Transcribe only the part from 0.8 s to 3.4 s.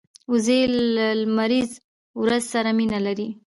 له لمریز ورځو سره مینه لري